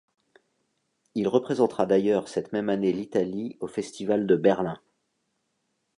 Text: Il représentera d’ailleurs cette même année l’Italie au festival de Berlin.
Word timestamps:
Il 1.13 1.27
représentera 1.27 1.85
d’ailleurs 1.85 2.27
cette 2.27 2.53
même 2.53 2.69
année 2.69 2.91
l’Italie 2.91 3.55
au 3.59 3.67
festival 3.67 4.25
de 4.25 4.35
Berlin. 4.35 4.81